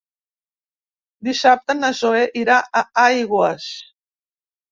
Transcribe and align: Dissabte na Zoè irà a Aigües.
Dissabte 1.27 1.75
na 1.81 1.91
Zoè 1.99 2.23
irà 2.43 2.55
a 2.81 2.85
Aigües. 3.03 3.67